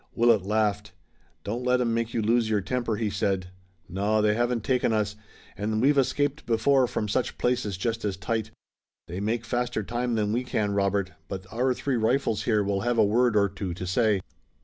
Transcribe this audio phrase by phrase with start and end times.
[0.15, 0.93] Willet laughed.
[1.43, 3.51] "Don't let 'em make you lose your temper," he said.
[3.87, 5.15] "No, they haven't taken us,
[5.55, 8.49] and we've escaped before from such places just as tight.
[9.07, 12.97] They make faster time than we can, Robert, but our three rifles here will have
[12.97, 14.21] a word or two to say."